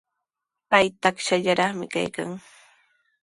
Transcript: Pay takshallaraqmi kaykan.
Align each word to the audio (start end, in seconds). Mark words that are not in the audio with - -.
Pay 0.69 0.85
takshallaraqmi 1.01 1.85
kaykan. 1.93 2.31